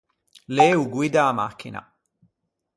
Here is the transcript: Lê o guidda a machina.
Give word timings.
Lê 0.57 0.69
o 0.81 0.83
guidda 0.93 1.21
a 1.29 1.31
machina. 1.39 1.81